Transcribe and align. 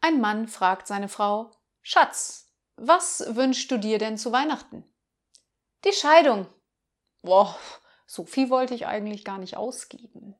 Ein 0.00 0.20
Mann 0.20 0.48
fragt 0.48 0.86
seine 0.86 1.08
Frau, 1.08 1.50
Schatz, 1.82 2.52
was 2.76 3.22
wünschst 3.36 3.70
du 3.70 3.78
dir 3.78 3.98
denn 3.98 4.16
zu 4.16 4.32
Weihnachten? 4.32 4.84
Die 5.84 5.92
Scheidung. 5.92 6.46
Boah, 7.22 7.58
so 8.06 8.24
viel 8.24 8.48
wollte 8.48 8.74
ich 8.74 8.86
eigentlich 8.86 9.24
gar 9.24 9.38
nicht 9.38 9.56
ausgeben. 9.56 10.36